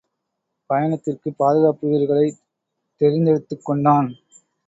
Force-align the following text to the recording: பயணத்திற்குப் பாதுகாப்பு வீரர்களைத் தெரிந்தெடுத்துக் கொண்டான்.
பயணத்திற்குப் 0.69 1.37
பாதுகாப்பு 1.37 1.87
வீரர்களைத் 1.87 2.39
தெரிந்தெடுத்துக் 3.01 3.63
கொண்டான். 3.63 4.09